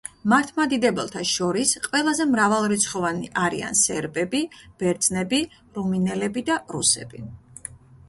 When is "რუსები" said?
6.77-7.27